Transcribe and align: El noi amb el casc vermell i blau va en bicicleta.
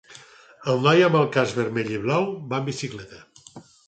El 0.71 0.79
noi 0.85 1.03
amb 1.07 1.17
el 1.19 1.27
casc 1.35 1.59
vermell 1.59 1.91
i 1.91 1.99
blau 2.05 2.25
va 2.55 2.63
en 2.63 2.65
bicicleta. 2.71 3.21